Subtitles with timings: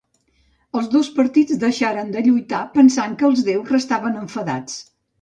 [0.79, 4.85] Els dos partits deixaren de lluitar pensant que els déus restaven enfadats.